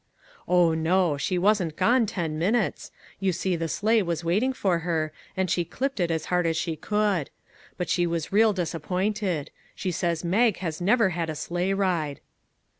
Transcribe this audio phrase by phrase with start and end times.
[0.47, 5.13] "Oh, no; she wasn't gone ten minutes; you see the sleigh was waiting for her,
[5.37, 7.29] and she clipped it as hard as she could.
[7.77, 12.19] But she was real disappointed; she says Mag has never had a sleigh ride."